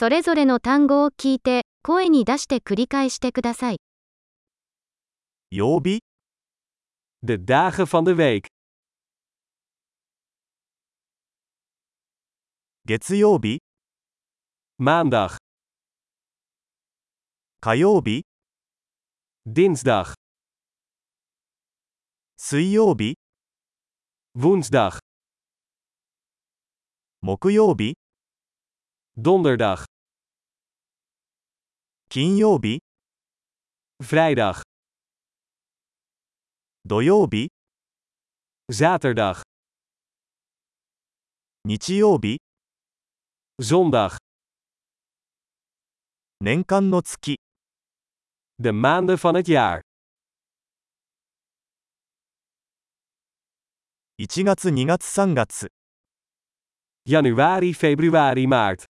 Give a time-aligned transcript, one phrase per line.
[0.00, 3.82] それぞれの単語を聞いて、声に出して繰り返してください。
[5.50, 6.00] 曜日
[7.22, 8.46] De dagen van de week.
[12.86, 13.60] 月曜日
[14.80, 15.36] Maandag,
[17.60, 18.22] 火曜日
[19.46, 20.14] dinsdag,
[22.38, 23.18] 水曜日
[24.34, 24.98] woensdag,
[27.20, 27.98] 木曜日
[29.18, 29.89] donderdag,
[32.12, 32.80] 金曜日
[34.02, 34.62] vrijdag,
[36.84, 37.52] 土曜日
[38.68, 39.42] zaterdag,
[41.64, 42.40] 日曜日
[43.62, 44.16] zondag.
[46.40, 47.36] 年間の月
[48.58, 49.80] De maanden van het jaar.
[54.18, 55.68] 1月2月3月
[57.04, 58.89] Januari, februari, maart.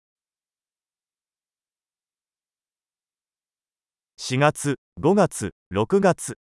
[4.30, 6.36] 4月5月6月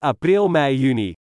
[0.00, 1.16] April, mei, juni.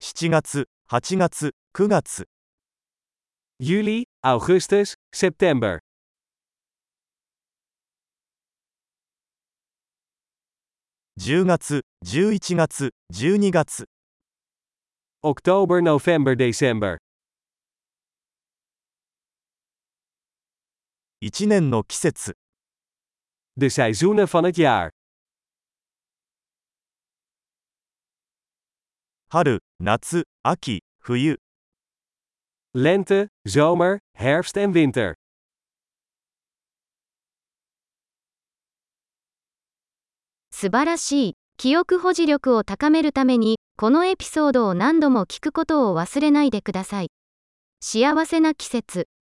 [0.00, 2.24] 7月8月9月
[3.60, 5.78] Juli, augustus, september.
[11.20, 13.84] 10月11月12月
[15.22, 16.98] Oktober, november, december.
[21.26, 22.36] 1年の季節
[23.56, 24.90] De seizoenen van het jaar.
[29.28, 31.36] 春夏秋冬
[32.74, 35.14] Lente, zomer, herfst en winter.
[40.52, 41.34] 素晴らしい。
[41.56, 47.10] 記憶保持力を高めるために、このエピソードを何度も聞くことを忘れないでください。
[47.80, 49.08] 幸せな季節。